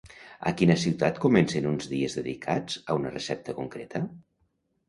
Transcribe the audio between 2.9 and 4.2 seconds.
a una recepta concreta?